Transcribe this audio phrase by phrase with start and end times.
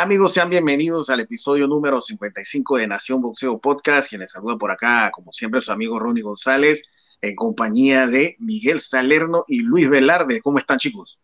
[0.00, 0.32] ¿Qué tal amigos?
[0.32, 5.30] Sean bienvenidos al episodio número 55 de Nación Boxeo Podcast, quienes saluda por acá, como
[5.30, 6.88] siempre, su amigo Ronnie González,
[7.20, 10.40] en compañía de Miguel Salerno y Luis Velarde.
[10.40, 11.20] ¿Cómo están chicos?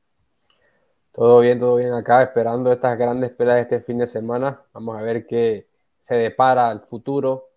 [1.10, 4.60] Todo bien, todo bien acá, esperando estas grandes peleas de este fin de semana.
[4.74, 5.66] Vamos a ver qué
[6.02, 7.48] se depara el futuro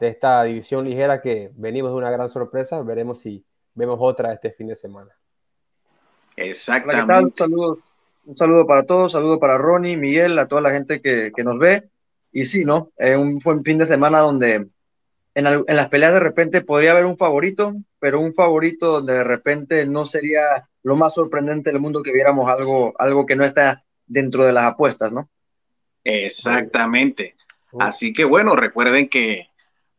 [0.00, 2.82] de esta división ligera que venimos de una gran sorpresa.
[2.82, 5.12] Veremos si vemos otra este fin de semana.
[6.34, 7.36] Exactamente.
[7.36, 7.93] Saludos
[8.24, 11.88] un saludo para todos, saludo para Ronnie, Miguel, a toda la gente que, nos ve.
[12.32, 12.92] Y sí, ¿no?
[12.98, 14.68] Eh, un, fue un fin de semana donde
[15.34, 19.86] en, las peleas de repente podría haber un favorito, pero un favorito donde de repente
[19.86, 24.44] no sería lo más sorprendente del mundo que viéramos algo, algo que no está dentro
[24.44, 25.28] de las apuestas, ¿no?
[26.04, 27.36] Exactamente.
[27.78, 29.48] Así que bueno, recuerden que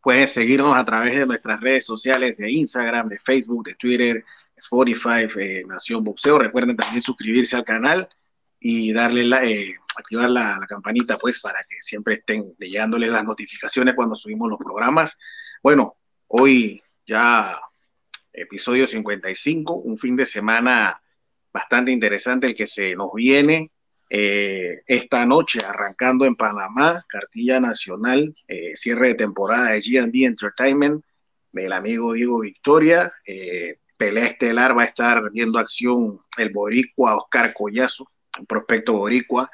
[0.02, 4.24] pueden seguirnos a través de nuestras redes sociales de Instagram, de Facebook, de Twitter,
[4.58, 6.40] Spotify, eh, Nación Boxeo.
[6.40, 8.08] Recuerden también suscribirse al canal
[8.60, 13.96] y darle la, eh, activar la, campanita, pues, para que siempre estén llegándoles las notificaciones
[13.96, 15.18] cuando subimos los programas.
[15.62, 15.98] Bueno,
[16.28, 17.60] hoy ya
[18.34, 21.00] episodio 55, un fin de semana
[21.54, 23.72] bastante interesante el que se nos viene.
[24.10, 28.36] Eh, esta noche arrancando en Panamá, cartilla nacional,
[28.74, 31.04] cierre de temporada de G&D Entertainment
[31.52, 33.12] del amigo Diego Victoria
[33.98, 39.50] pelea estelar va a estar viendo acción el boricua Oscar Collazo, un prospecto boricua,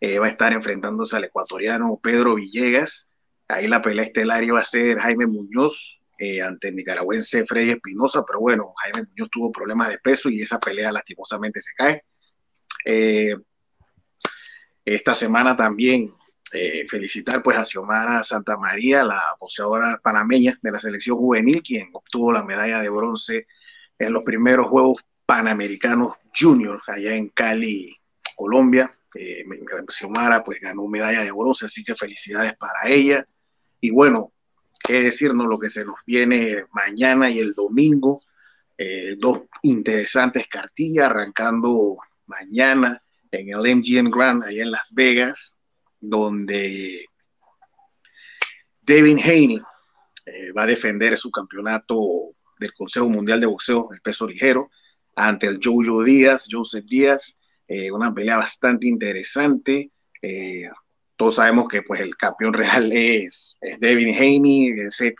[0.00, 3.10] eh, va a estar enfrentándose al ecuatoriano Pedro Villegas.
[3.48, 8.24] Ahí la pelea estelar iba a ser Jaime Muñoz eh, ante el nicaragüense Freddy Espinosa,
[8.26, 12.04] pero bueno, Jaime Muñoz tuvo problemas de peso y esa pelea lastimosamente se cae.
[12.84, 13.36] Eh,
[14.84, 16.08] esta semana también
[16.90, 22.30] felicitar pues a Xiomara Santa María, la boxeadora panameña de la selección juvenil, quien obtuvo
[22.30, 23.46] la medalla de bronce
[23.98, 27.96] en los primeros Juegos Panamericanos Juniors allá en Cali,
[28.36, 28.92] Colombia.
[29.14, 29.44] Eh,
[29.88, 33.26] Xiomara pues ganó medalla de bronce, así que felicidades para ella.
[33.80, 34.32] Y bueno,
[34.82, 38.22] qué decirnos lo que se nos viene mañana y el domingo.
[38.78, 45.60] Eh, dos interesantes cartillas arrancando mañana en el MGM Grand allá en Las Vegas,
[46.00, 47.06] donde
[48.86, 49.60] Devin Haney
[50.26, 52.30] eh, va a defender su campeonato
[52.62, 54.70] del Consejo Mundial de Boxeo, el peso ligero,
[55.14, 59.90] ante el Jojo Díaz, Joseph Díaz, eh, una pelea bastante interesante.
[60.20, 60.68] Eh,
[61.16, 65.14] todos sabemos que pues el campeón real es, es Devin Haney, ese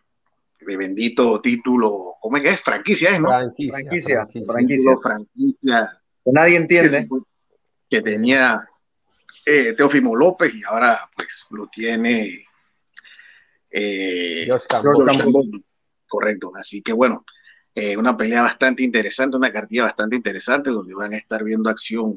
[0.60, 2.60] bendito título, ¿cómo es que es?
[2.60, 3.28] Franquicia, ¿no?
[3.28, 6.00] Franquicia, franquicia, franquicia.
[6.24, 7.08] Que nadie entiende.
[7.90, 8.66] Que, tenía
[9.44, 12.46] eh, Teófimo López y ahora pues lo tiene
[13.70, 14.48] eh,
[16.12, 16.52] correcto.
[16.54, 17.24] Así que bueno,
[17.74, 22.12] eh, una pelea bastante interesante, una cartilla bastante interesante, donde van a estar viendo acción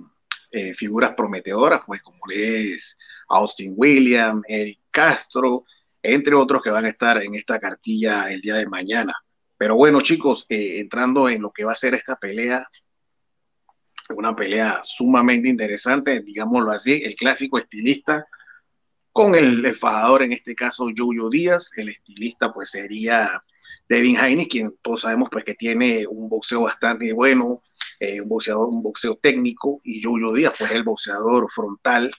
[0.51, 2.97] eh, figuras prometedoras, pues como es
[3.29, 5.63] Austin Williams, Eric Castro,
[6.03, 9.13] entre otros que van a estar en esta cartilla el día de mañana.
[9.57, 12.67] Pero bueno, chicos, eh, entrando en lo que va a ser esta pelea,
[14.09, 18.27] una pelea sumamente interesante, digámoslo así, el clásico estilista
[19.13, 19.77] con el, el
[20.21, 23.41] en este caso Jojo Díaz, el estilista pues sería
[23.87, 27.61] Devin Haney, quien todos sabemos pues que tiene un boxeo bastante bueno,
[27.99, 32.11] eh, un boxeador, un boxeo técnico, y Julio Díaz, pues el boxeador frontal,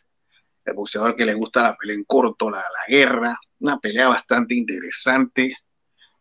[0.65, 4.55] el boxeador que le gusta la pelea en corto, la, la guerra, una pelea bastante
[4.55, 5.56] interesante,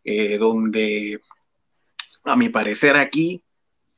[0.04, 1.20] eh, donde
[2.24, 3.42] a mi parecer aquí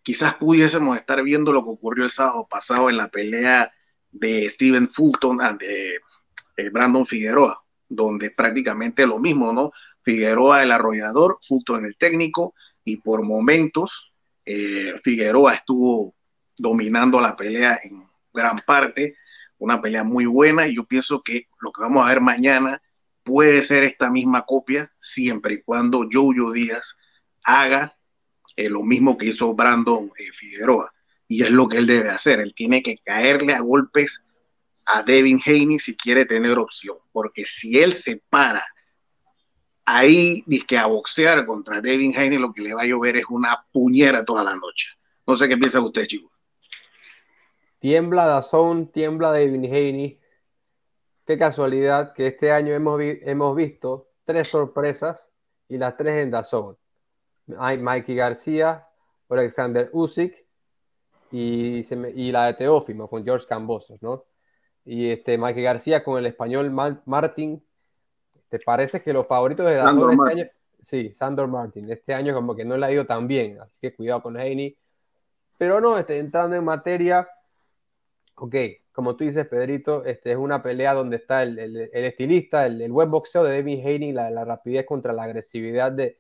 [0.03, 3.71] quizás pudiésemos estar viendo lo que ocurrió el sábado pasado en la pelea
[4.11, 5.97] de Steven Fulton ante
[6.57, 9.71] eh, Brandon Figueroa, donde prácticamente lo mismo, ¿no?
[10.09, 14.15] Figueroa el arrollador, justo en el técnico, y por momentos
[14.47, 16.15] eh, Figueroa estuvo
[16.57, 19.17] dominando la pelea en gran parte,
[19.59, 22.81] una pelea muy buena, y yo pienso que lo que vamos a ver mañana
[23.23, 26.97] puede ser esta misma copia, siempre y cuando Jojo Díaz
[27.45, 27.95] haga
[28.57, 30.91] eh, lo mismo que hizo Brandon eh, Figueroa,
[31.27, 34.25] y es lo que él debe hacer, él tiene que caerle a golpes
[34.87, 38.65] a Devin Haney si quiere tener opción, porque si él se para
[39.89, 43.67] ahí que a boxear contra Devin Haney lo que le va a llover es una
[43.73, 44.89] puñera toda la noche.
[45.27, 46.31] No sé qué piensa usted, chicos.
[47.79, 50.21] Tiembla Dazón, tiembla Devin Haney.
[51.27, 55.31] Qué casualidad que este año hemos, hemos visto tres sorpresas
[55.69, 56.77] y las tres en Dazón.
[57.47, 58.87] Mikey García,
[59.29, 60.45] Alexander Usyk
[61.31, 61.83] y,
[62.15, 64.27] y, la de Teófimo con George Cambosos, ¿no?
[64.85, 66.71] Y este Mikey García con el español
[67.05, 67.63] Martin
[68.49, 70.51] ¿Te parece que los favoritos de Dazón este año?
[70.81, 71.91] Sí, Sandor Martin.
[71.91, 74.77] Este año como que no le ha ido tan bien, así que cuidado con Haney.
[75.59, 77.29] Pero no, este, entrando en materia,
[78.41, 78.55] Ok,
[78.93, 81.59] como tú dices, Pedrito, este es una pelea donde está el,
[81.93, 86.19] estilista, el, buen boxeo de Devin Haney, la, la, rapidez contra la agresividad de,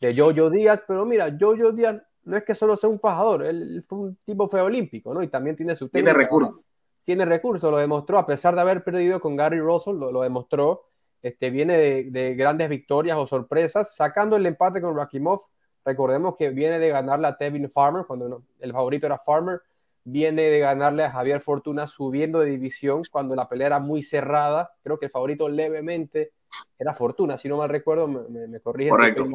[0.00, 3.84] de Jojo Díaz, pero mira, Jojo Díaz no es que solo sea un fajador, él
[3.88, 5.22] fue un tipo fue olímpico, ¿no?
[5.22, 6.60] Y también tiene su Tiene recursos.
[7.02, 10.89] Tiene recursos, lo demostró, a pesar de haber perdido con Gary Russell, lo, demostró.
[11.22, 15.42] Este, viene de, grandes victorias o sorpresas, sacando el empate con Rakimov.
[15.84, 19.60] Recordemos que viene de ganarle a Tevin Farmer, cuando el favorito era Farmer.
[20.02, 24.72] Viene de ganarle a Javier Fortuna subiendo de división cuando la pelea era muy cerrada.
[24.82, 26.32] Creo que el favorito levemente
[26.78, 29.26] era Fortuna, si no mal recuerdo, me, me, corrige Correcto.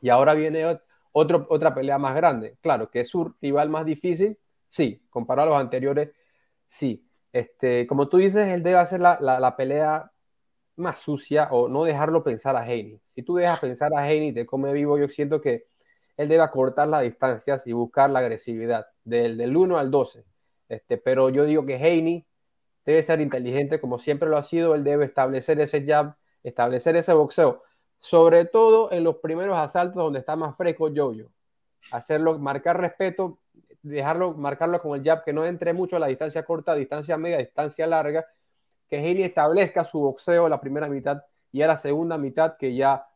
[0.00, 0.78] Y ahora viene
[1.12, 2.56] otra pelea más grande.
[2.60, 4.38] Claro, que es su rival más difícil,
[4.68, 6.10] sí, comparado a los anteriores,
[6.66, 7.08] sí.
[7.32, 10.12] Este, como tú dices, él debe hacer la, la, pelea
[10.76, 13.00] más sucia o no dejarlo pensar a Haney.
[13.14, 15.66] Si tú dejas pensar a Haney te come vivo, yo siento que
[16.16, 20.24] él debe acortar las distancias y buscar la agresividad del, del 1 al 12.
[20.68, 22.26] Este, pero yo digo que Haney
[22.84, 27.12] debe ser inteligente como siempre lo ha sido, él debe establecer ese jab, establecer ese
[27.12, 27.62] boxeo
[28.04, 31.32] sobre todo en los primeros asaltos donde está más fresco Jojo.
[31.90, 33.38] Hacerlo, marcar respeto,
[33.80, 37.38] dejarlo, marcarlo con el jab, que no entre mucho a la distancia corta, distancia media,
[37.38, 38.26] distancia larga,
[38.88, 41.22] que Heini establezca su boxeo la primera mitad
[41.52, 43.06] y a la segunda mitad que ya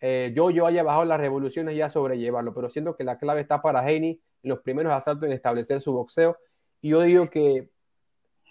[0.00, 3.62] eh, Jojo haya bajado las revoluciones y ya sobrellevarlo, pero siento que la clave está
[3.62, 6.36] para Heini en los primeros asaltos en establecer su boxeo.
[6.80, 7.70] Y yo digo que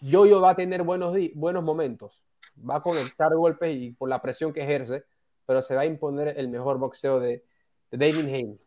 [0.01, 2.23] Jojo va a tener buenos, buenos momentos,
[2.57, 5.03] va a conectar golpes y por la presión que ejerce,
[5.45, 7.43] pero se va a imponer el mejor boxeo de,
[7.91, 8.59] David Haney.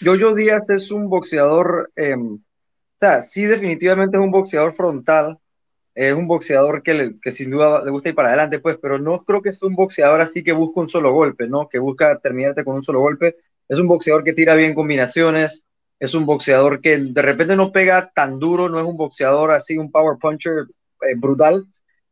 [0.00, 5.38] Jojo Díaz es un boxeador, em, o sea, sí definitivamente es un boxeador frontal,
[5.96, 9.24] es un boxeador que, que, sin duda le gusta ir para adelante, pues, pero no
[9.24, 11.68] creo que es un boxeador así que busca un solo golpe, ¿no?
[11.68, 13.36] Que busca terminarte con un solo golpe.
[13.68, 15.64] Es un boxeador que tira bien combinaciones,
[15.98, 19.78] es un boxeador que de repente no pega tan duro, no es un boxeador así,
[19.78, 20.66] un power puncher
[21.00, 21.66] eh, brutal,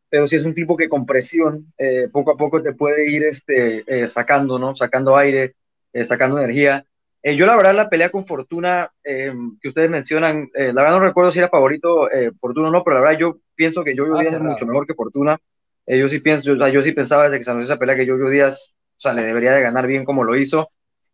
[0.09, 3.25] pero si es un tipo que con presión eh, poco a poco te puede ir
[3.25, 4.75] este, eh, sacando, ¿no?
[4.77, 5.57] Sacando aire,
[5.93, 6.87] eh, sacando energía.
[7.25, 11.39] Yo la verdad la pelea con Fortuna que ustedes mencionan, la verdad no recuerdo si
[11.39, 14.67] era favorito Fortuna o no, pero la verdad yo pienso que Jojo Díaz es mucho
[14.67, 15.39] mejor que Fortuna.
[15.87, 18.29] yo sí pienso, yo, yo sí pensaba desde que se anunció esa pelea que Jojo
[18.29, 20.71] Díaz, o sea, le debería de ganar bien como lo hizo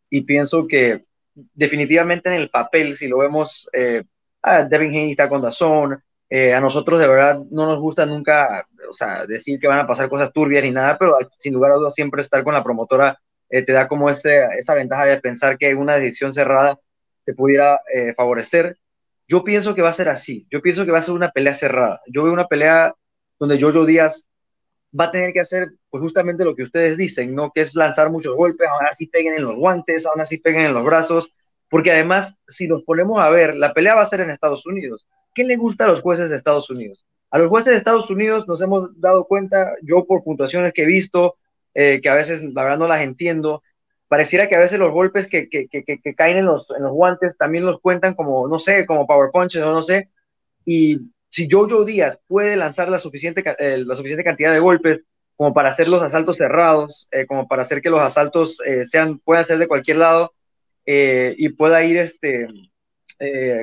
[0.09, 1.05] y pienso que
[1.35, 6.03] definitivamente en el papel, si lo vemos, Devin Haney está con Dazón,
[6.33, 10.09] a nosotros de verdad no nos gusta nunca o sea, decir que van a pasar
[10.09, 13.21] cosas turbias ni nada, pero sin lugar a dudas siempre estar con la promotora
[13.51, 16.79] eh, te da como ese, esa ventaja de pensar que una decisión cerrada
[17.25, 18.79] te pudiera eh, favorecer.
[19.29, 21.55] Yo pienso que va a ser así, yo pienso que va a ser una pelea
[21.55, 22.01] cerrada.
[22.07, 22.95] Yo veo una pelea
[23.39, 24.27] donde Jojo Díaz
[24.99, 27.51] va a tener que hacer pues justamente lo que ustedes dicen, ¿no?
[27.53, 30.75] Que es lanzar muchos golpes, aún así peguen en los guantes, aún así peguen en
[30.75, 31.33] los brazos,
[31.69, 35.07] porque además, si nos ponemos a ver, la pelea va a ser en Estados Unidos.
[35.35, 37.07] ¿Qué le gusta a los jueces de Estados Unidos?
[37.31, 40.87] A los jueces de Estados Unidos nos hemos dado cuenta, yo por puntuaciones que he
[40.87, 41.37] visto,
[41.75, 43.63] eh, que a veces la verdad no las entiendo,
[44.09, 47.37] pareciera que a veces los golpes que, que, que, caen en los, en los, guantes
[47.37, 50.09] también los cuentan como, no sé, como power punches o no sé.
[50.65, 55.05] Y si Jojo Díaz puede lanzar la suficiente, eh, la suficiente cantidad de golpes
[55.37, 59.45] como para hacer los asaltos cerrados, eh, como para hacer que los asaltos sean, puedan
[59.45, 60.35] ser de cualquier lado
[60.85, 62.49] y pueda ir este,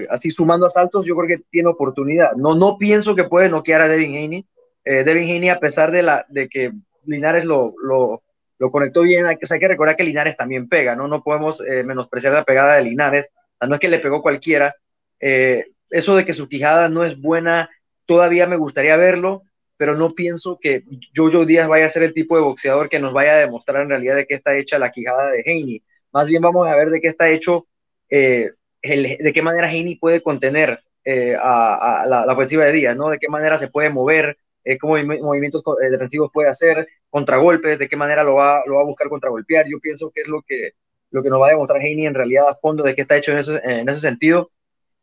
[0.10, 2.32] así sumando asaltos, yo creo que tiene oportunidad.
[2.38, 4.48] No, no pienso que puede noquear a Devin Haney.
[4.86, 6.72] Devin Haney, a pesar de, la, de que
[7.08, 8.24] Linares lo, lo,
[8.60, 11.08] lo conectó bien, hay que, hay que recordar que Linares también pega, ¿no?
[11.08, 13.32] No podemos eh, menospreciar la pegada de Linares.
[13.68, 14.76] no es que le pegó cualquiera.
[15.20, 17.70] eso de que su quijada no es buena,
[18.06, 19.44] todavía me gustaría verlo,
[19.78, 20.84] pero no pienso que
[21.16, 23.90] Jojo Díaz vaya a ser el tipo de boxeador que nos vaya a demostrar en
[23.90, 25.84] realidad de qué está hecha la quijada de Haney.
[26.12, 27.68] Más bien vamos a ver de qué está hecho
[28.10, 33.10] eh, de qué manera Heini puede contener eh, a, la, ofensiva de Díaz, ¿no?
[33.10, 34.38] De qué manera se puede mover,
[34.72, 38.82] eh, cómo movimientos eh, defensivos puede hacer, contragolpes, de qué manera lo va, lo va
[38.82, 39.68] a buscar contragolpear.
[39.68, 40.72] Yo pienso que es lo que,
[41.12, 43.32] lo que nos va a demostrar Heini en realidad a fondo de qué está hecho
[43.32, 44.52] en ese, en ese sentido.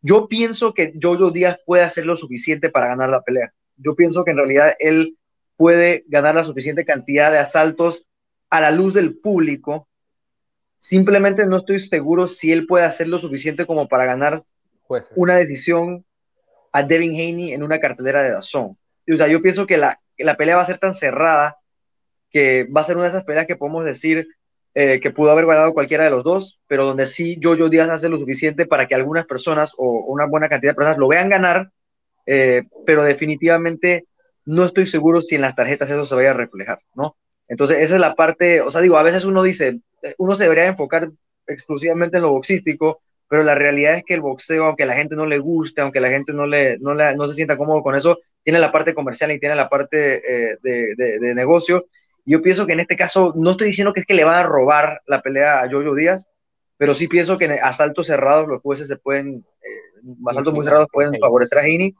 [0.00, 3.52] Yo pienso que Jojo Díaz puede hacer lo suficiente para ganar la pelea.
[3.76, 5.16] Yo pienso que en realidad él
[5.56, 8.06] puede ganar la suficiente cantidad de asaltos
[8.50, 9.88] a la luz del público
[10.84, 14.44] Simplemente no estoy seguro si él puede hacer lo suficiente como para ganar
[15.16, 16.04] una decisión
[16.72, 18.76] a Devin Haney en una cartelera de Dazón.
[19.12, 21.58] O sea, yo pienso que la, la, pelea va a ser tan cerrada
[22.30, 24.26] que va a ser una de esas peleas que podemos decir
[24.74, 28.08] eh, que pudo haber ganado cualquiera de los dos, pero donde sí Jojo Díaz hace
[28.08, 31.70] lo suficiente para que algunas personas o una buena cantidad de personas lo vean ganar,
[32.26, 34.06] eh, pero definitivamente
[34.44, 37.16] no estoy seguro si en las tarjetas eso se vaya a reflejar, ¿no?
[37.46, 39.80] Entonces, esa es la parte, o sea, digo, a veces uno dice,
[40.18, 41.10] uno se debería enfocar
[41.46, 43.00] exclusivamente en lo boxístico,
[43.34, 46.08] pero la realidad es que el boxeo, aunque la gente no le guste, aunque la
[46.08, 49.40] gente no, le, no, no se sienta cómodo con eso, tiene la parte comercial y
[49.40, 51.86] tiene la parte eh, de, de, negocio.
[52.24, 54.44] Yo pienso que en este caso, no estoy diciendo que es que le van a
[54.44, 56.28] robar la pelea a Jojo Díaz,
[56.76, 60.86] pero sí pienso que en asaltos cerrados los jueces se pueden, eh, asaltos muy cerrados
[60.92, 61.92] pueden favorecer a Heini,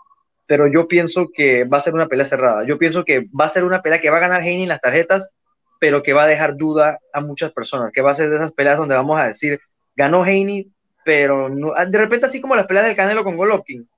[0.47, 2.65] pero yo pienso que va a ser una pelea cerrada.
[2.65, 4.81] Yo pienso que va a ser una pelea que va a ganar Heini en las
[4.81, 5.29] tarjetas,
[5.81, 8.53] pero que va a dejar duda a muchas personas, que va a ser de esas
[8.53, 9.59] peleas donde vamos a decir,
[9.97, 10.73] ganó Heini,
[11.05, 13.89] pero no, de repente así como las peleas del Canelo con Golovkin,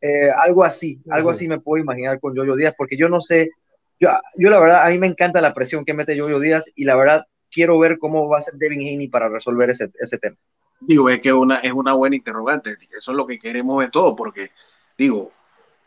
[0.00, 3.50] eh, algo así, algo así me puedo imaginar con Jojo Díaz, porque yo no sé,
[3.98, 6.84] yo, yo la verdad, a mí me encanta la presión que mete Jojo Díaz y
[6.84, 10.36] la verdad quiero ver cómo va a ser Devin Haney para resolver ese, ese tema.
[10.80, 14.14] Digo, es que una, es una buena interrogante, eso es lo que queremos de todo,
[14.14, 14.50] porque
[14.98, 15.32] digo,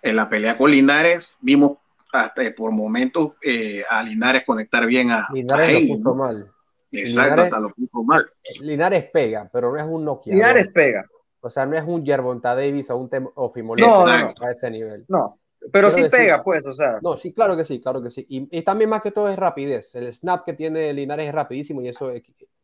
[0.01, 1.77] en la pelea con Linares vimos
[2.12, 6.51] hasta por momentos eh, a Linares conectar bien a Linares lo puso mal.
[6.91, 8.25] Exacto, hasta lo puso mal.
[8.62, 10.34] Linares pega, pero no es un Nokia.
[10.34, 11.05] Linares pega.
[11.41, 15.05] O sea, no es un Yerbonta Davis o un o no, a ese nivel.
[15.08, 15.39] No,
[15.72, 17.00] pero sí pega, pues, o sea.
[17.01, 18.25] No, sí, claro que sí, claro que sí.
[18.29, 19.93] Y, también más que todo es rapidez.
[19.93, 22.12] El snap que tiene Linares es rapidísimo y eso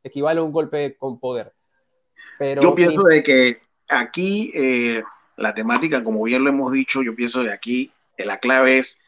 [0.04, 1.54] equivale a un golpe con poder.
[2.40, 5.04] Pero, yo pienso de que aquí eh,
[5.38, 9.00] la temática, como bien lo hemos dicho, yo pienso de aquí la clave es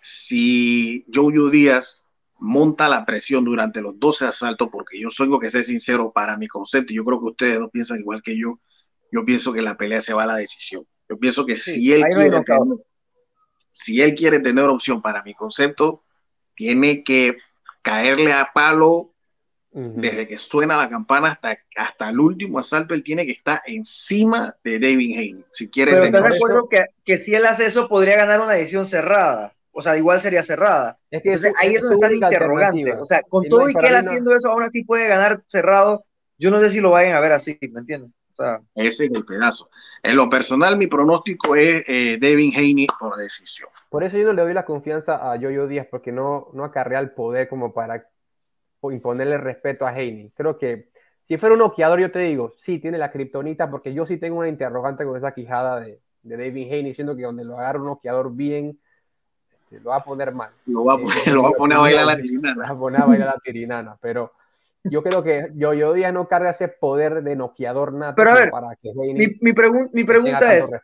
[0.00, 2.06] si Jojo Díaz
[2.42, 6.48] monta la presión durante los 12 asaltos, porque yo soy que ser sincero para mi
[6.48, 8.58] concepto, yo creo que ustedes dos piensan igual que yo,
[9.12, 10.84] yo pienso que la pelea se va a la decisión.
[11.08, 12.78] Yo pienso que si él quiere tener,
[13.70, 16.02] si él quiere tener opción para mi concepto,
[16.56, 17.36] tiene que
[17.80, 19.14] caerle a palo
[19.70, 24.54] desde que suena la campana hasta, hasta el último asalto, él tiene que estar encima
[24.62, 25.44] de David Haney.
[25.50, 28.86] Si quiere Pero te recuerdo que, que si él hace eso, podría ganar una edición
[28.86, 30.98] cerrada o sea, igual sería cerrada.
[31.10, 32.92] Es que ahí es donde está el interrogante.
[32.92, 36.04] O sea, con todo y que él haciendo eso, aún así puede ganar cerrado.
[36.38, 38.10] Yo no sé si lo vayan a ver así, ¿me entiendes?
[38.32, 39.68] O sea, Ese es el pedazo.
[40.02, 43.70] En lo personal, mi pronóstico es eh, Devin Haney por decisión.
[43.88, 46.98] Por eso yo no le doy la confianza a Jojo Díaz, porque no, no acarrea
[46.98, 48.08] el poder como para
[48.82, 50.32] imponerle respeto a Haney.
[50.34, 50.90] Creo que
[51.28, 54.38] si fuera un noqueador, yo te digo, sí, tiene la kriptonita, porque yo sí tengo
[54.38, 57.86] una interrogante con esa quijada de, de David Haney, siendo que donde lo agarra un
[57.86, 58.80] noqueador bien
[59.80, 60.50] lo va a poner mal.
[60.66, 62.54] Lo va a poner, lo va a, poner a bailar la tirinana.
[62.54, 64.32] Lo va a poner a bailar la tirinana, pero
[64.84, 68.34] yo creo que yo, yo día no carga ese poder de noqueador nato pero a
[68.34, 69.54] ver, para que mi, mi,
[69.92, 70.74] mi pregunta es,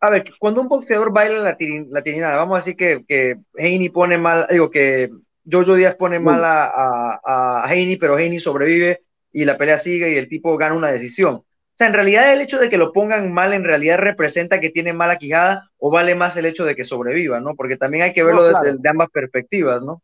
[0.00, 1.56] a ver, cuando un boxeador baila la,
[1.90, 5.10] la tirinana, vamos a decir que, que Heini pone mal, digo que
[5.50, 10.12] Jojo Díaz pone mal a, a, a Heini, pero Heini sobrevive y la pelea sigue
[10.12, 11.42] y el tipo gana una decisión.
[11.74, 14.70] O sea, en realidad el hecho de que lo pongan mal en realidad representa que
[14.70, 17.56] tiene mala quijada o vale más el hecho de que sobreviva, ¿no?
[17.56, 20.00] Porque también hay que verlo desde de ambas perspectivas, ¿no?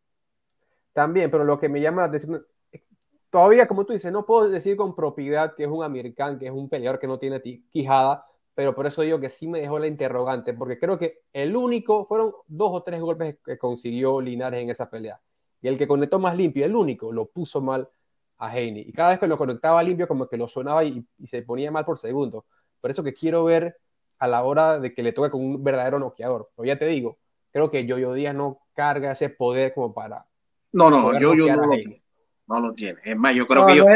[0.91, 2.45] También, pero lo que me llama la atención,
[3.29, 6.51] todavía como tú dices, no puedo decir con propiedad que es un americano, que es
[6.51, 9.87] un peleador que no tiene quijada, pero por eso digo que sí me dejó la
[9.87, 14.69] interrogante, porque creo que el único, fueron dos o tres golpes que consiguió Linares en
[14.69, 15.21] esa pelea.
[15.61, 17.87] Y el que conectó más limpio, el único, lo puso mal
[18.41, 18.85] a Haney.
[18.87, 21.85] Y cada vez que lo conectaba limpio, como que lo sonaba y, se ponía mal
[21.85, 22.45] por segundo.
[22.81, 23.77] Por eso que quiero ver
[24.17, 26.49] a la hora de que le toque con un verdadero noqueador.
[26.55, 27.19] Pero ya te digo,
[27.51, 30.25] creo que Yoyo Díaz no carga ese poder como para.
[30.73, 32.03] No, no, yo, yo no, lo tiene,
[32.47, 32.99] no lo tiene.
[33.05, 33.87] Es más, yo creo que ellos,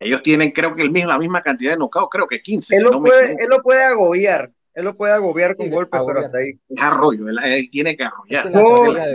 [0.00, 2.76] ellos tienen, creo que el mismo, la misma cantidad de nocaos, creo que 15.
[2.76, 4.50] Él, lo, puede, él lo puede agobiar.
[4.74, 6.58] Él lo puede agobiar con golpes, pero hasta ahí.
[6.68, 8.50] Es arroyo, él, tiene que arrollar.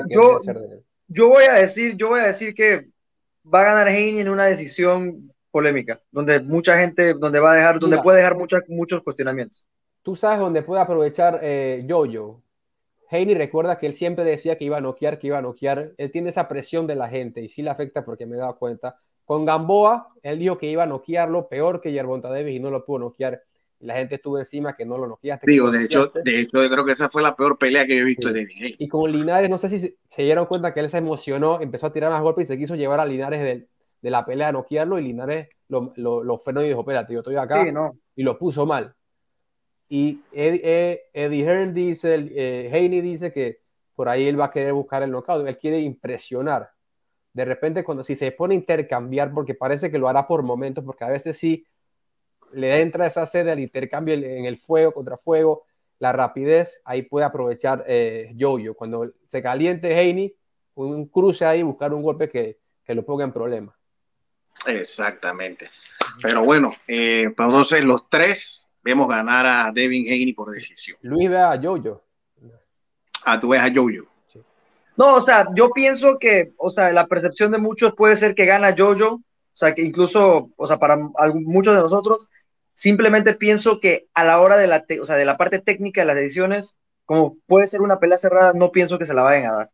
[0.08, 0.40] yo,
[1.08, 2.88] yo, voy a decir, yo voy a decir que
[3.54, 7.80] va a ganar Heine en una decisión polémica, donde mucha gente, donde va a dejar,
[7.80, 9.66] donde puede dejar muchos muchos cuestionamientos.
[10.01, 12.44] Tú sabes dónde puede aprovechar eh, Jojo.
[13.10, 15.94] Heine recuerda que él siempre decía que iba a noquear, que iba a noquear.
[15.98, 18.58] Él tiene esa presión de la gente y sí le afecta porque me he dado
[18.58, 19.00] cuenta.
[19.24, 22.86] Con Gamboa, él dijo que iba a noquearlo peor que Yerbonta Davis y no lo
[22.86, 23.42] pudo noquear.
[23.79, 25.46] Y la gente estuvo encima que no lo noqueaste.
[25.50, 28.03] Digo, de hecho, de hecho, yo creo que esa fue la peor pelea que he
[28.03, 28.48] visto de.
[28.77, 31.93] Y con Linares, no sé si se, dieron cuenta que él se emocionó, empezó a
[31.93, 33.67] tirar más golpes y se quiso llevar a Linares del,
[34.01, 37.36] de la pelea a noquearlo y Linares lo, lo, frenó y dijo, espérate, yo estoy
[37.36, 37.65] acá
[38.15, 38.96] y lo puso mal.
[39.89, 43.62] Y Eddie, Hearn dice, eh, Haney dice que
[43.96, 46.72] por ahí él va a querer buscar el knockout, él quiere impresionar.
[47.34, 50.84] De repente, cuando si se pone a intercambiar, porque parece que lo hará por momentos,
[50.84, 51.65] porque a veces sí
[52.54, 55.66] le entra esa sede al intercambio en el fuego contra fuego,
[56.00, 58.74] la rapidez, ahí puede aprovechar eh, Jojo.
[58.75, 60.36] Cuando se caliente Haney,
[60.75, 63.75] un cruce ahí, buscar un golpe que, que lo ponga en problemas.
[64.66, 65.70] Exactamente.
[66.22, 70.98] Pero bueno, eh, pues entonces los tres vemos ganar a Devin Haney por decisión.
[71.01, 72.04] Luis ve a Jojo.
[73.25, 74.08] Ah, tú ves a Jojo.
[74.96, 78.46] No, o sea, yo pienso que, o sea, la percepción de muchos puede ser que
[78.46, 79.24] gana Jojo, o
[79.54, 82.27] sea, que incluso, o sea, para muchos de nosotros,
[82.77, 86.05] Simplemente pienso que a la hora de la, o sea, de la parte técnica de
[86.05, 89.55] las decisiones, como puede ser una pelea cerrada, no pienso que se la vayan a
[89.55, 89.72] dar.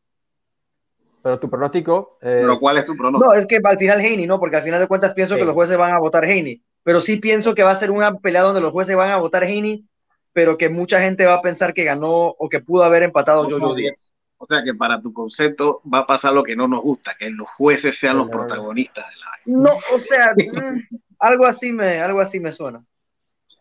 [1.21, 2.17] Pero tu pronóstico.
[2.21, 2.29] Es...
[2.29, 3.33] ¿Pero cuál es tu pronóstico?
[3.33, 4.39] No, es que al final Heini, ¿no?
[4.39, 6.63] Porque al final de cuentas pienso que los jueces van a votar Heini.
[6.81, 9.43] Pero sí pienso que va a ser una pelea donde los jueces van a votar
[9.43, 9.85] Heini,
[10.31, 13.75] pero que mucha gente va a pensar que ganó o que pudo haber empatado Jojo
[13.75, 14.13] Díaz.
[14.37, 17.29] O sea que para tu concepto va a pasar lo que no nos gusta, que
[17.29, 20.33] los jueces sean los protagonistas de la No, o sea,
[21.19, 22.81] algo así me, algo así me suena.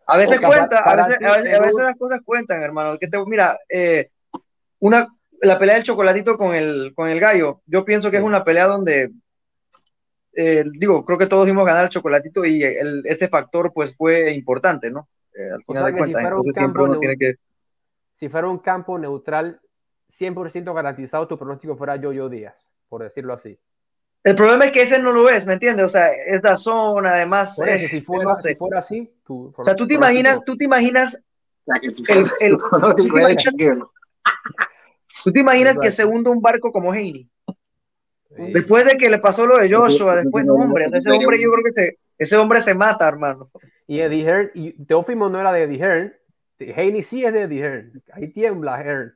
[0.07, 2.99] A veces cuenta, a veces, a, veces, las cosas cuentan, hermano.
[2.99, 4.11] Que te, mira, eh,
[4.81, 5.09] una,
[5.41, 8.67] la pelea del chocolatito con el, con el gallo, yo pienso que es una pelea
[8.67, 9.11] donde,
[10.35, 14.33] eh, digo, creo que todos vimos ganar el chocolatito y el, este factor pues fue
[14.33, 15.09] importante, ¿no?
[15.35, 17.35] Eh, al final de cuentas, si siempre uno tiene que...
[18.19, 19.61] Si fuera un campo neutral,
[20.09, 23.59] 100% garantizado, tu pronóstico fuera Yo-Yo Díaz, por decirlo así.
[24.25, 25.87] El problema es que ese no lo es, ¿me entiendes?
[25.87, 27.57] O sea, es la zona, además.
[27.57, 29.53] Por eso, si fuera, si fuera así, tú.
[29.57, 31.19] O sea, tú te imaginas, tú te imaginas.
[32.41, 32.57] El,
[35.25, 37.29] ¿Tú te imaginas que se hunda un barco como Heini?
[38.31, 41.65] Después de que le pasó lo de Joshua, después, no, hombre, ese hombre yo creo
[41.65, 43.51] que se, ese hombre se mata, hermano.
[43.87, 46.15] Y Eddie Hearn, y Teófimo no era de Eddie Hearn,
[46.59, 49.15] Heini sí es de Eddie Hearn, ahí tiembla Hearn.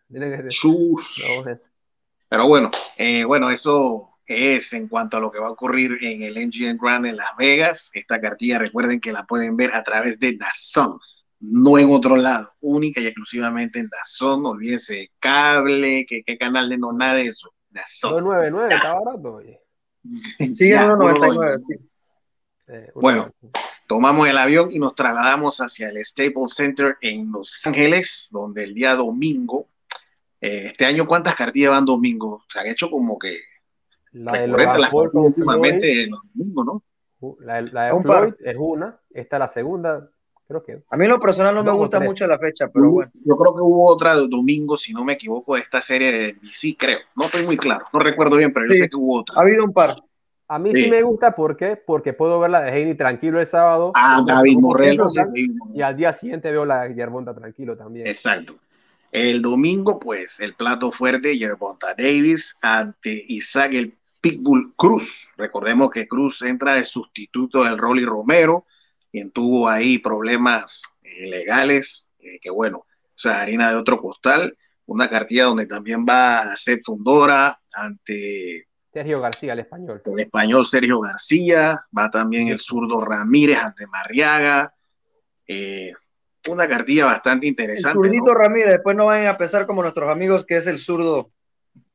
[2.29, 6.23] Pero bueno, eh, bueno, eso es en cuanto a lo que va a ocurrir en
[6.23, 7.91] el MGM Grand en Las Vegas.
[7.95, 10.99] Esta cartilla, recuerden que la pueden ver a través de DAZN
[11.41, 16.69] no en otro lado, única y exclusivamente en Dazón, olvídense de cable, que qué canal
[16.69, 18.25] de no, nada de eso, Dazón.
[18.25, 19.61] 299, está barato, oye.
[20.53, 21.75] Sí, 1.99, sí.
[22.69, 23.31] Eh, bueno,
[23.87, 28.75] tomamos el avión y nos trasladamos hacia el Staples Center en Los Ángeles, donde el
[28.75, 29.69] día domingo,
[30.41, 32.45] eh, este año, ¿cuántas cartillas van domingo?
[32.49, 33.39] Se han hecho como que
[34.25, 36.83] la de las últimamente los domingos, ¿no?
[37.41, 40.11] La, la de Floyd es una, esta es la segunda,
[40.49, 40.81] Creo que.
[40.91, 43.11] A mí en lo personal no me gusta mucho la fecha, pero bueno.
[43.25, 46.77] Yo creo que hubo otra domingo, si no me equivoco, de esta serie de DC,
[46.79, 46.99] creo.
[47.17, 49.35] No estoy muy claro, no recuerdo bien, pero yo sé que hubo otra.
[49.37, 49.97] Ha habido un par.
[50.49, 51.75] A mí sí, me gusta, ¿por qué?
[51.75, 53.91] Porque puedo ver la de Heini tranquilo el sábado.
[53.97, 55.01] Ah, David Morrell.
[55.75, 58.07] Y al día siguiente veo la de Yerbonta tranquilo también.
[58.07, 58.55] Exacto.
[59.11, 63.95] El domingo, pues, el plato fuerte, Yerbonta Davis ante Isaac el
[64.27, 65.33] Pitbull Cruz.
[65.37, 68.67] Recordemos que Cruz entra de sustituto del Rolly Romero
[69.13, 74.59] quien tuvo ahí problemas eh, legales, eh, que bueno, o sea, harina de otro costal,
[74.87, 80.03] una cartilla donde también va a ser fundora ante Sergio García, el español.
[80.05, 84.75] El español Sergio García, va también el zurdo Ramírez ante Marriaga.
[85.47, 85.93] Eh,
[86.49, 87.99] una cartilla bastante interesante.
[87.99, 91.31] El zurdito Ramírez, después no vayan a pensar como nuestros amigos que es el zurdo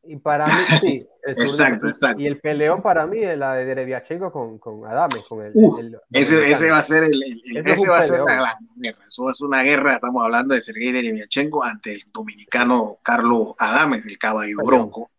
[0.04, 1.08] y para mí, sí.
[1.24, 2.22] Exacto, exacto.
[2.22, 5.18] Y el peleón para mí es la de Dereviachenko con, con Adame.
[5.28, 9.00] Con el, ese, ese, va a ser el, ese va a ser la, guerra.
[9.08, 14.18] Eso es una guerra, estamos hablando de Sergei Dereviachenko ante el dominicano Carlos Adame, el
[14.18, 15.12] caballo bronco.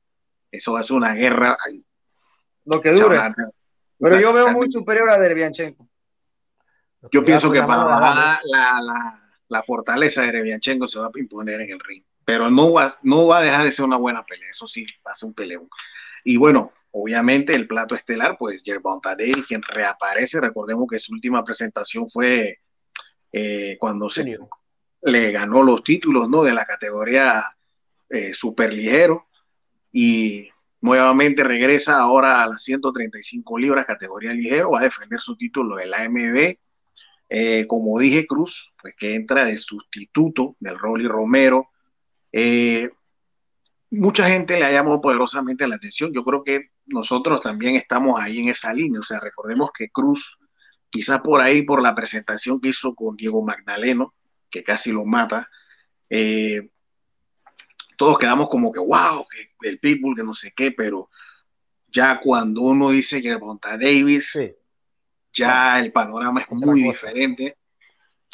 [0.51, 1.57] Eso va a ser una guerra.
[2.65, 3.19] Lo que dure.
[3.99, 5.89] Pero yo veo muy superior a Dereviachenko.
[7.11, 11.71] Yo pienso que para la, la, la, fortaleza de Dereviachenko se va a imponer en
[11.71, 14.67] el ring pero no va, no va a dejar de ser una buena pelea, eso
[14.67, 15.69] sí, va a ser un peleón.
[16.25, 21.45] Y bueno, obviamente el plato estelar, pues Gervonta Davis, quien reaparece, recordemos que su última
[21.45, 22.61] presentación fue
[23.35, 24.39] eh, cuando se
[25.03, 26.43] le ganó los títulos ¿no?
[26.43, 27.45] de la categoría
[28.09, 29.27] eh, super ligero
[29.93, 30.49] y
[30.81, 35.85] nuevamente regresa ahora a las 135 libras categoría ligero, va a defender su título de
[35.85, 36.57] la AMB.
[37.29, 41.69] Eh, como dije, Cruz, pues que entra de sustituto del Rolly Romero,
[42.33, 42.91] eh,
[43.91, 46.13] mucha gente le ha llamado poderosamente la atención.
[46.13, 49.01] Yo creo que nosotros también estamos ahí en esa línea.
[49.01, 50.39] O sea, recordemos que Cruz,
[50.91, 54.15] quizás por ahí, por la presentación que hizo con Diego Magdaleno,
[54.51, 55.49] que casi lo mata,
[56.09, 56.71] eh,
[57.97, 61.09] todos quedamos como que, wow, que el Pitbull, que no sé qué, pero
[61.89, 64.39] ya cuando uno dice que Monta Davis,
[65.33, 67.59] ya el panorama es muy diferente.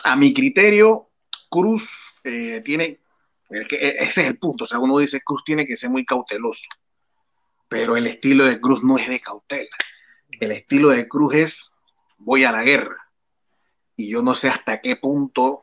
[0.04, 1.10] A mi criterio,
[1.50, 3.00] Cruz eh, tiene
[3.48, 4.64] que e, ese es el punto.
[4.64, 6.68] O sea, uno dice Cruz tiene que ser muy cauteloso,
[7.68, 9.68] pero el estilo de Cruz no es de cautela.
[10.40, 11.72] El estilo de Cruz es
[12.18, 13.10] voy a la guerra.
[13.96, 15.62] Y yo no sé hasta qué punto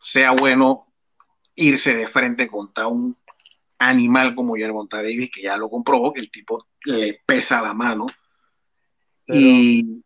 [0.00, 0.86] sea bueno
[1.54, 3.16] irse de frente contra un
[3.78, 8.06] animal como Yerbonta Davis, que ya lo comprobó, que el tipo le pesa la mano.
[9.26, 10.02] Y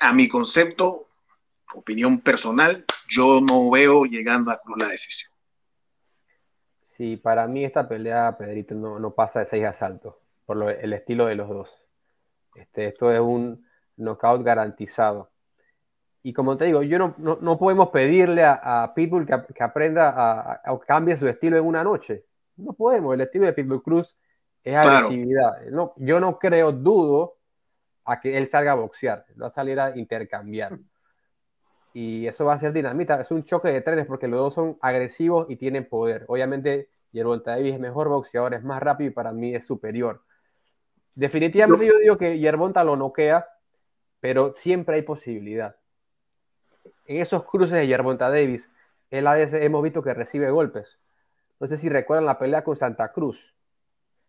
[0.00, 1.08] a mi concepto,
[1.74, 5.31] opinión personal, yo no veo llegando a Cruz la decisión.
[6.92, 10.92] Sí, para mí esta pelea, Pedrito, no, no pasa de seis asaltos, por lo, el
[10.92, 11.82] estilo de los dos.
[12.54, 15.30] Este, esto es un knockout garantizado.
[16.22, 20.80] Y como te digo, yo no, no, podemos pedirle a, Pitbull que, aprenda a, a,
[20.80, 22.26] cambie su estilo en una noche.
[22.56, 23.14] No podemos.
[23.14, 24.18] El estilo de Pitbull Cruz
[24.62, 25.62] es agresividad.
[25.70, 27.38] No, yo no creo, dudo
[28.04, 29.24] a que él salga a boxear.
[29.40, 30.78] Va a salir a intercambiar.
[31.94, 33.20] Y eso va a ser dinamita.
[33.20, 36.24] Es un choque de trenes porque los dos son agresivos y tienen poder.
[36.28, 40.22] Obviamente, Yerbonta Davis es mejor boxeador, es más rápido y para mí es superior.
[41.14, 43.46] Definitivamente yo digo que Yerbonta lo noquea,
[44.20, 45.76] pero siempre hay posibilidad
[47.06, 48.70] en esos cruces de Yerbonta Davis,
[49.10, 50.98] él a veces hemos visto que recibe golpes.
[51.60, 53.54] No sé si recuerdan la pelea con Santa Cruz.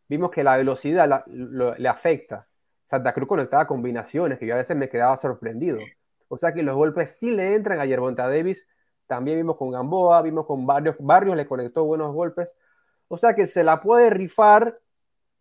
[0.07, 2.47] Vimos que la velocidad le afecta.
[2.85, 5.79] Santa Cruz conectaba combinaciones que yo a veces me quedaba sorprendido.
[6.33, 8.67] O sea que los golpes sí le entran a Yerbonta Davis.
[9.07, 12.55] También vimos con Gamboa, vimos con varios barrios, le conectó buenos golpes.
[13.07, 14.79] O sea que se la puede rifar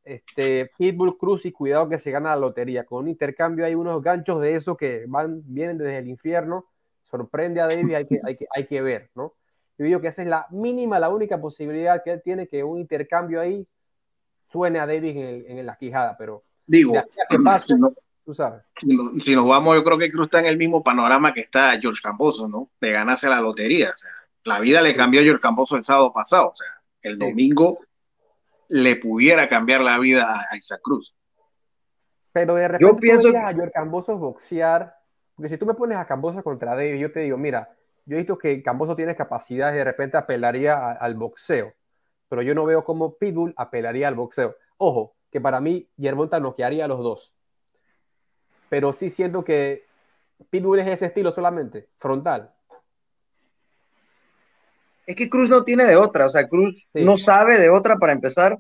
[0.04, 2.84] este, Pitbull Cruz y cuidado que se gana la lotería.
[2.84, 6.66] Con un intercambio hay unos ganchos de eso que van, vienen desde el infierno
[7.12, 9.34] sorprende a David, hay que, hay que, hay que ver, ¿no?
[9.76, 12.78] Yo digo que esa es la mínima, la única posibilidad que él tiene que un
[12.78, 13.68] intercambio ahí
[14.50, 16.94] suene a David en, la quijada, pero digo,
[17.60, 17.74] si,
[18.24, 18.72] tú sabes.
[18.76, 22.00] Si, nos vamos, yo creo que Cruz está en el mismo panorama que está George
[22.02, 22.70] Camposo, ¿no?
[22.80, 23.90] De ganarse la lotería.
[23.94, 24.10] O sea,
[24.44, 26.68] la vida le cambió a George Camposo el sábado pasado, o sea,
[27.02, 27.78] el domingo
[28.68, 31.14] le pudiera cambiar la vida a Isaac Cruz.
[32.32, 34.94] Pero de repente yo pienso a George Camposo boxear
[35.34, 38.18] porque si tú me pones a Camboso contra Davis, yo te digo, mira, yo he
[38.18, 41.72] visto que Camboso tiene capacidad y de repente apelaría al boxeo,
[42.28, 44.56] pero yo no veo cómo Pitbull apelaría al boxeo.
[44.76, 47.34] Ojo, que para mí Yerbonta noquearía a los dos.
[48.72, 49.84] Pero sí siento que
[50.48, 52.54] Pitbull es ese estilo solamente, frontal.
[55.06, 58.14] Es que Cruz no tiene de otra, o sea, Cruz no sabe de otra para
[58.14, 58.56] empezar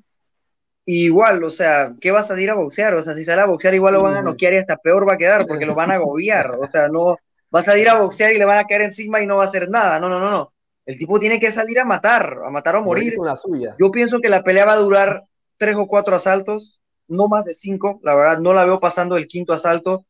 [0.84, 2.94] igual, o sea, ¿qué va a salir a boxear?
[2.96, 5.14] O sea, si sale a boxear, igual lo van a noquear y hasta peor va
[5.14, 6.58] a quedar porque lo van a agobiar.
[6.60, 7.16] O sea, no
[7.54, 9.46] va a salir a boxear y le van a caer encima y no va a
[9.46, 9.98] hacer nada.
[9.98, 10.52] No, no, no, no.
[10.84, 13.16] El tipo tiene que salir a matar, a matar o morir.
[13.16, 13.76] Con la suya.
[13.80, 15.24] Yo pienso que la pelea va a durar
[15.56, 16.81] tres o cuatro asaltos,
[17.12, 18.00] no más de cinco.
[18.02, 20.04] La verdad, no la veo pasando el quinto asalto.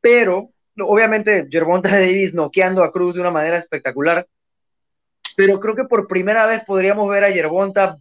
[0.00, 4.26] Pero, obviamente, Gervonta Davis noqueando a Cruz de una manera espectacular.
[5.36, 7.98] Pero creo que por primera vez podríamos ver a Gervonta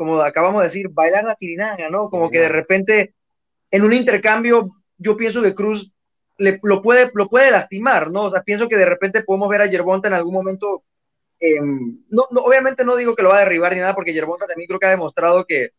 [0.00, 2.08] como acabamos de decir, bailar la tirinanga, ¿no?
[2.08, 3.12] Como que de repente
[3.70, 5.92] en un intercambio yo pienso que Cruz
[6.38, 8.22] le, lo, puede, lo puede lastimar, ¿no?
[8.22, 10.84] O sea, pienso que de repente podemos ver a Yerbonta en algún momento,
[11.38, 14.68] em, no, obviamente no digo que lo va a derribar ni nada, porque Yerbonta también
[14.68, 15.72] creo que ha demostrado que,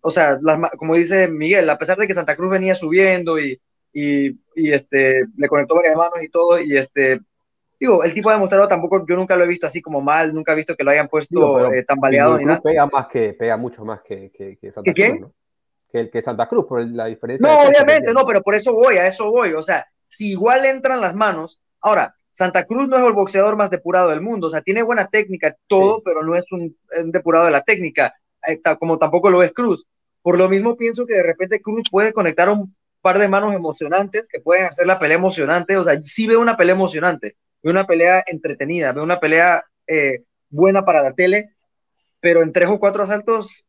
[0.00, 0.38] o sea,
[0.76, 3.60] como dice Miguel, a pesar de que Santa Cruz venía subiendo y,
[3.92, 7.20] y, y este, le conectó varias manos y todo, y este,
[7.78, 10.52] digo, el tipo ha demostrado tampoco, yo nunca lo he visto así como mal, nunca
[10.52, 12.60] he visto que lo hayan puesto eh, tan baleado ni nada.
[12.60, 15.32] Pega más que, pega mucho más que, que, Santa Cruz, ¿no?
[15.90, 17.48] Que el que Santa Cruz, por la diferencia.
[17.48, 19.54] No, obviamente, no, pero por eso voy, a eso voy.
[19.54, 23.70] O sea, si igual entran las manos, ahora, Santa Cruz no es el boxeador más
[23.70, 27.50] depurado del mundo, o sea, tiene buena técnica, todo, pero no es un, depurado de
[27.50, 28.14] la técnica,
[28.78, 29.86] como tampoco lo es Cruz.
[30.22, 34.28] Por lo mismo pienso que de repente Cruz puede conectar un par de manos emocionantes
[34.28, 37.86] que pueden hacer la pelea emocionante, o sea, sí veo una pelea emocionante veo una
[37.86, 41.54] pelea entretenida, veo una pelea eh, buena para la tele,
[42.20, 43.64] pero en tres o cuatro asaltos,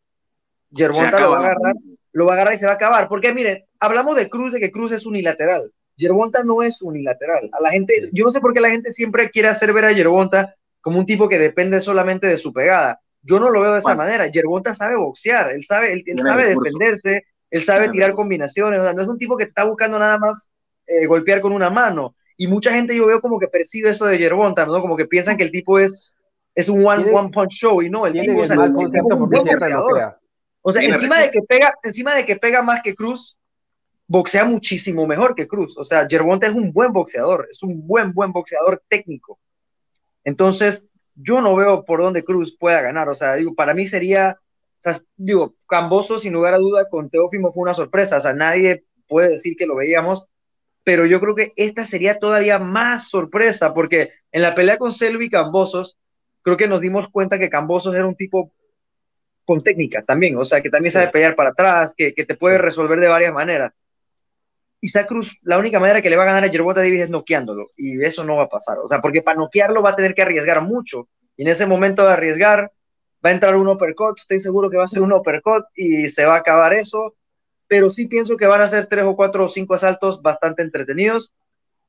[0.69, 1.75] Yerbonta lo va a agarrar,
[2.13, 3.07] lo va a agarrar y se va a acabar.
[3.07, 5.71] Porque miren, hablamos de Cruz, de que Cruz es unilateral.
[5.97, 7.49] Yerbonta no es unilateral.
[7.51, 9.91] A la gente, yo no sé por qué la gente siempre quiere hacer ver a
[9.91, 13.01] Yerbonta como un tipo que depende solamente de su pegada.
[13.23, 14.27] Yo no lo veo de esa manera.
[14.27, 18.79] Yerbonta sabe boxear, él sabe, él, sabe defenderse, él sabe tirar combinaciones.
[18.79, 20.49] O sea, no es un tipo que está buscando nada más
[20.87, 22.15] eh, golpear con una mano.
[22.37, 24.81] Y mucha gente yo veo como que percibe eso de Yerbonta, ¿no?
[24.81, 26.15] Como que piensan que el tipo es,
[26.55, 30.17] es un one, one punch show y no, el tipo, es un boxeador.
[30.63, 33.37] O sea, encima de que pega, encima de que pega más que Cruz,
[34.07, 35.77] boxea muchísimo mejor que Cruz.
[35.77, 39.39] O sea, Yerbonta es un buen boxeador, es un buen, buen boxeador técnico.
[40.23, 43.09] Entonces, yo no veo por dónde Cruz pueda ganar.
[43.09, 47.09] O sea, digo, para mí sería, o sea, digo, Camboso, sin lugar a duda, con
[47.09, 48.17] Teófimo fue una sorpresa.
[48.17, 50.27] O sea, nadie puede decir que lo veíamos
[50.83, 55.29] pero yo creo que esta sería todavía más sorpresa, porque en la pelea con Selvi
[55.29, 55.97] Cambosos,
[56.41, 58.51] creo que nos dimos cuenta que Cambosos era un tipo
[59.45, 62.99] con técnica también, o sea, que también sabe pelear para atrás, que, te puede resolver
[62.99, 63.73] de varias maneras.
[64.81, 67.67] Isaac Cruz, la única manera que le va a ganar a Yerbota Davis es noqueándolo,
[67.77, 70.23] y eso no va a pasar, o sea, porque para noquearlo va a tener que
[70.23, 72.71] arriesgar mucho, y en ese momento de arriesgar
[73.23, 76.25] va a entrar un uppercut, estoy seguro que va a ser un uppercut y se
[76.25, 77.15] va a acabar eso,
[77.67, 81.33] pero sí pienso que van a ser tres o cuatro o cinco asaltos bastante entretenidos.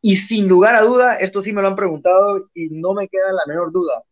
[0.01, 3.33] Y sin lugar a duda, esto sí me lo han preguntado y no me queda
[3.33, 4.03] la menor duda.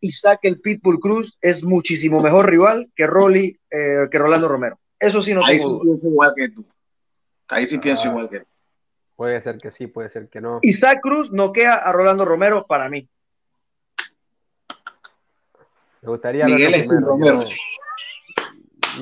[0.00, 4.78] Isaac el Pitbull Cruz es muchísimo mejor rival que Rolly, eh, que Rolando Romero.
[4.98, 6.64] Eso sí no Ahí sí pienso igual que tú.
[7.52, 8.10] Ahí sí pienso ah.
[8.10, 8.42] igual que.
[9.14, 10.58] Puede ser que sí, puede ser que no.
[10.62, 13.08] Isaac Cruz noquea a Rolando Romero para mí.
[16.00, 17.50] Me gustaría Miguel verlo Espín primero, Romero.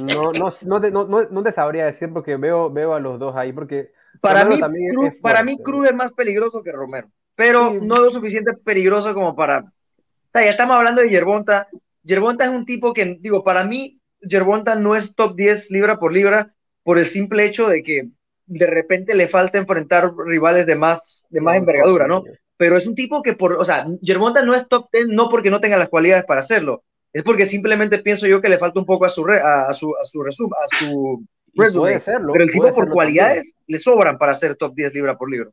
[0.00, 3.18] No, no, no, te, no, no- no te sabría decir porque veo, veo a los
[3.18, 6.72] dos ahí, porque Para Romero mí, Cruz, es para mí Cruz es más peligroso que
[6.72, 7.78] Romero, pero Sí.
[7.82, 9.60] no lo suficiente peligroso como para...
[9.60, 11.68] O sea, ya estamos hablando de Yerbonta.
[12.02, 16.12] Yerbonta es un tipo que, digo, para mí, Yerbonta no es top 10 libra por
[16.12, 18.08] libra por el simple hecho de que
[18.50, 22.24] de repente le falta enfrentar rivales de más, de más envergadura, ¿no?
[22.56, 25.50] Pero es un tipo que, por, o sea, Yerbonta no es top 10 no porque
[25.50, 26.82] no tenga las cualidades para hacerlo,
[27.12, 29.72] es porque simplemente pienso yo que le falta un poco a su, re- a, a
[29.72, 31.80] su, a su resum- a su resume.
[31.82, 32.32] puede serlo.
[32.32, 35.50] pero el tipo por cualidades le sobran para ser top 10 libra por libra.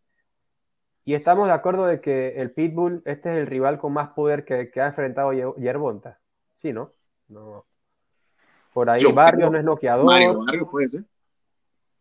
[1.05, 4.43] Y estamos de acuerdo de que el Pitbull, este es el rival con más poder
[4.43, 6.19] que, que ha enfrentado Ye- Yerbonta.
[6.57, 6.91] Sí, ¿no?
[7.29, 7.65] no.
[8.73, 10.05] Por ahí Yo Barrios no es noqueador.
[10.05, 11.03] Mario Barrios puede ser.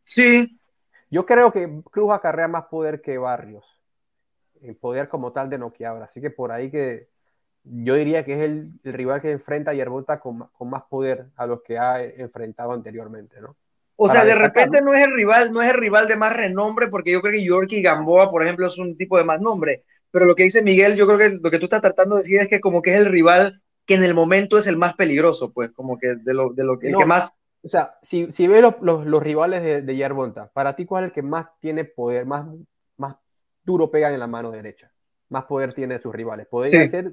[0.02, 0.58] Sí,
[1.10, 3.64] Yo creo que Cruz acarrea más poder que Barrios.
[4.62, 6.02] El poder como tal de noqueador.
[6.02, 7.08] Así que por ahí que
[7.64, 11.26] yo diría que es el, el rival que enfrenta a Yerbonta con, con más poder
[11.36, 13.56] a los que ha enfrentado anteriormente, ¿no?
[13.96, 16.36] o Para sea, de repente no es el rival, no es el rival de más
[16.36, 19.84] renombre, porque yo creo que Yorkie Gamboa, por ejemplo, es un tipo de más nombre.
[20.10, 22.40] Pero lo que dice Miguel, yo creo que lo que tú estás tratando de decir
[22.40, 25.52] es que como que es el rival que en el momento es el más peligroso,
[25.52, 27.32] pues, como que de lo, de lo que, el que más
[27.66, 31.04] O sea, si, si ves los, los, los rivales de, de Yerbonta, para ti, ¿cuál
[31.04, 32.46] es el que más tiene poder, más,
[32.96, 33.16] más
[33.64, 34.92] duro pega en la mano derecha?
[35.30, 36.46] Más poder tiene de sus rivales.
[36.46, 36.88] Podría Sí.
[36.88, 37.12] ser,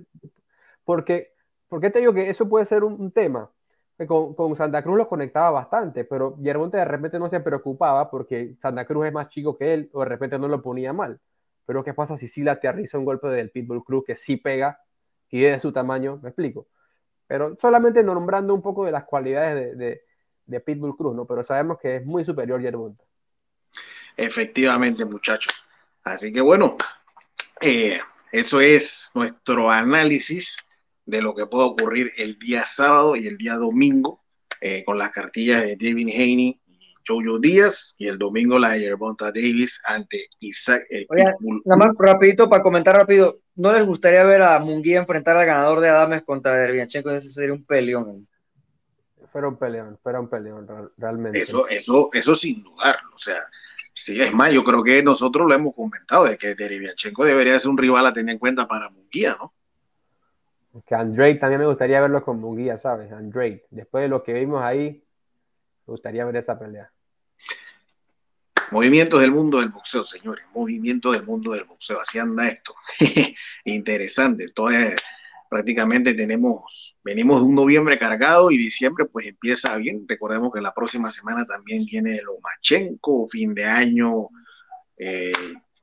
[0.84, 1.34] porque,
[1.68, 3.50] porque te digo que eso puede ser un, un tema.
[3.98, 8.10] Que Con, con Santa Cruz los conectaba bastante, pero Yerbonta de repente no se preocupaba
[8.10, 11.20] porque Santa Cruz es más chico que él o de repente no lo ponía mal.
[11.66, 14.80] Pero ¿qué pasa si sí le aterriza un golpe del Pitbull Cruz que sí pega
[15.30, 16.20] y es de su tamaño?
[16.22, 16.68] Me explico.
[17.28, 20.02] Pero solamente nombrando un poco de las cualidades de, de,
[20.46, 21.26] de Pitbull Cruz, ¿no?
[21.26, 23.04] Pero sabemos que es muy superior Yerbonta.
[24.16, 25.54] Efectivamente, muchachos.
[26.04, 26.78] Así que bueno,
[27.62, 28.00] eh,
[28.32, 30.58] eso es nuestro análisis
[31.06, 34.22] de lo que puede ocurrir el día sábado y el día domingo
[34.62, 38.82] eh, con las cartillas de David Haney y Jojo Díaz y el domingo la de
[38.82, 41.62] Yerbonta Davis ante Isaac el Oye, Pitbull.
[41.66, 45.80] Nada más rapidito para comentar rápido, ¿no les gustaría ver a Munguía enfrentar al ganador
[45.80, 47.12] de Adames contra Dervianchenko?
[47.12, 48.28] Ese sería un peleón.
[49.34, 51.42] Fuera un peleón, fuera un peleón real- realmente.
[51.42, 53.10] Eso, eso, eso sin dudarlo.
[53.16, 53.40] O sea,
[53.94, 57.72] sí, es más, yo creo que nosotros lo hemos comentado, de que Derevianchenko debería ser
[57.72, 59.52] un rival a tener en cuenta para Munguía, ¿no?
[60.86, 63.12] Que Andrade también me gustaría verlo con Munguía, ¿sabes?
[63.12, 63.66] Andrade.
[63.72, 65.04] Después de lo que vimos ahí,
[65.86, 66.92] me gustaría ver esa pelea.
[68.72, 70.46] Movimientos del mundo del boxeo, señores.
[70.54, 72.00] Movimientos del mundo del boxeo.
[72.02, 72.74] Así anda esto.
[73.66, 74.46] Interesante.
[74.46, 74.96] Entonces,
[75.54, 80.04] prácticamente tenemos, venimos de un noviembre cargado y diciembre pues empieza bien.
[80.08, 84.30] Recordemos que la próxima semana también viene Lomachenko, fin de año,
[84.98, 85.32] eh,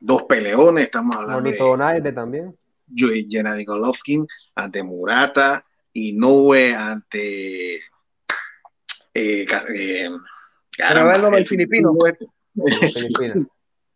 [0.01, 0.87] dos peleones.
[0.87, 2.57] Estamos hablando Bonito de Donaire también.
[2.93, 7.81] Gennady Golovkin ante Murata, Inoue ante eh,
[9.15, 9.47] eh,
[10.77, 11.93] caramba, el el filipino.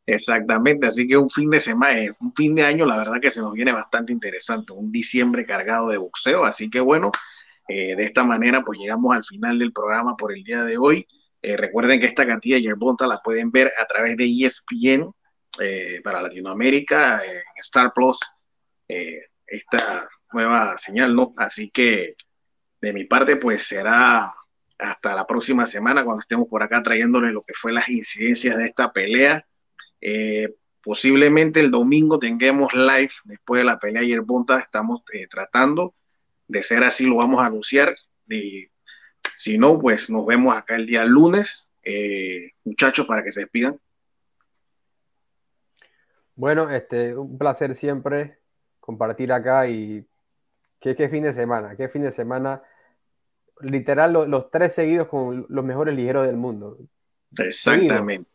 [0.07, 3.31] Exactamente, así que un fin de semana, eh, un fin de año, la verdad que
[3.31, 7.11] se nos viene bastante interesante, un diciembre cargado de boxeo, así que bueno,
[7.69, 11.07] eh, de esta manera pues llegamos al final del programa por el día de hoy.
[11.41, 15.11] Eh, recuerden que esta cantidad de Yerbonta la pueden ver a través de ESPN
[16.03, 17.23] para Latinoamérica,
[17.57, 18.19] Star Plus,
[18.89, 21.33] esta nueva señal, ¿no?
[21.37, 22.11] Así que
[22.81, 24.29] de mi parte pues será
[24.79, 28.67] hasta la próxima semana cuando estemos por acá trayéndole lo que fue las incidencias de
[28.67, 29.47] esta pelea.
[30.07, 34.61] Eh, posiblemente el domingo tengamos live después de la pelea ayer Bonta.
[34.61, 35.95] Estamos eh, tratando
[36.47, 37.97] de ser así, lo vamos a anunciar.
[38.29, 38.69] Y
[39.35, 41.69] si no, pues nos vemos acá el día lunes.
[41.83, 43.81] Eh, muchachos, para que se despidan.
[46.37, 48.39] Bueno, este, un placer siempre
[48.81, 50.07] compartir acá y
[50.81, 52.63] qué, qué fin de semana, qué fin de semana.
[53.61, 56.77] Literal, lo- los tres seguidos con los mejores ligeros del mundo.
[57.39, 58.29] Exactamente.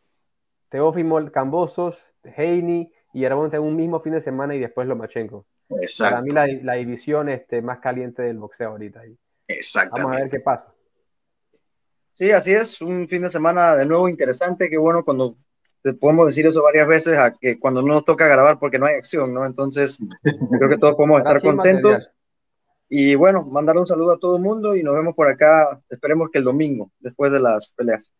[0.69, 5.45] Teófimo Cambosos, Heini y Yerbonta en un mismo fin de semana y después Lomachenko.
[5.67, 6.21] Para Exacto.
[6.23, 9.05] mí la, la división este, más caliente del boxeo ahorita.
[9.05, 10.29] Y Vamos a ver Exactamente.
[10.29, 10.73] qué pasa.
[12.11, 15.37] Sí, así es, un fin de semana de nuevo interesante, qué bueno cuando
[15.81, 18.85] te podemos decir eso varias veces, a que cuando no nos toca grabar porque no
[18.85, 19.45] hay acción, ¿no?
[19.45, 21.91] Entonces, creo que todos podemos estar contentos.
[21.91, 22.13] material.
[22.89, 26.29] Y bueno, mandar un saludo a todo el mundo y nos vemos por acá, esperemos
[26.31, 28.11] que el domingo, después de las peleas.